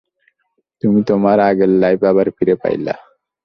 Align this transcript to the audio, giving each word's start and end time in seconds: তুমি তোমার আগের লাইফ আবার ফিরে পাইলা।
তুমি 0.83 0.99
তোমার 1.03 1.37
আগের 1.39 1.71
লাইফ 1.81 1.99
আবার 2.03 2.27
ফিরে 2.37 2.55
পাইলা। 2.55 2.95